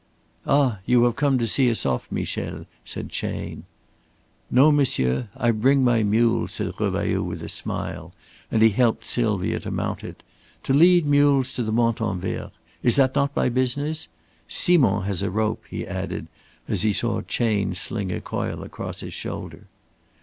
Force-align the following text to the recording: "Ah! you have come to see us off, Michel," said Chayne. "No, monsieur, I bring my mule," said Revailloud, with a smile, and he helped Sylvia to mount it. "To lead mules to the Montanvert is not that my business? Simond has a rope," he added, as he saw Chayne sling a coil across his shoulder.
"Ah! 0.47 0.79
you 0.87 1.03
have 1.03 1.15
come 1.15 1.37
to 1.37 1.45
see 1.45 1.69
us 1.69 1.85
off, 1.85 2.11
Michel," 2.11 2.65
said 2.83 3.09
Chayne. 3.09 3.65
"No, 4.49 4.71
monsieur, 4.71 5.29
I 5.37 5.51
bring 5.51 5.83
my 5.83 6.01
mule," 6.01 6.47
said 6.47 6.73
Revailloud, 6.79 7.23
with 7.23 7.43
a 7.43 7.47
smile, 7.47 8.11
and 8.49 8.63
he 8.63 8.69
helped 8.71 9.05
Sylvia 9.05 9.59
to 9.59 9.69
mount 9.69 10.03
it. 10.03 10.23
"To 10.63 10.73
lead 10.73 11.05
mules 11.05 11.53
to 11.53 11.61
the 11.61 11.71
Montanvert 11.71 12.49
is 12.81 12.97
not 12.97 13.13
that 13.13 13.35
my 13.35 13.47
business? 13.49 14.07
Simond 14.47 15.05
has 15.05 15.21
a 15.21 15.29
rope," 15.29 15.61
he 15.69 15.85
added, 15.85 16.25
as 16.67 16.81
he 16.81 16.93
saw 16.93 17.21
Chayne 17.21 17.75
sling 17.75 18.11
a 18.11 18.19
coil 18.19 18.63
across 18.63 19.01
his 19.01 19.13
shoulder. 19.13 19.67